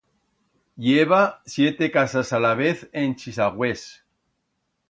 [0.91, 1.19] I heba
[1.55, 3.87] siete casas alavez en Chisagüés.